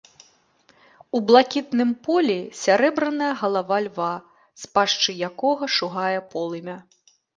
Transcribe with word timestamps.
У 1.17 1.19
блакітным 1.27 1.89
полі 2.07 2.37
сярэбраная 2.61 3.29
галава 3.41 3.77
льва, 3.89 4.11
з 4.63 4.73
пашчы 4.79 5.11
якога 5.29 5.65
шугае 5.77 6.19
полымя. 6.33 6.77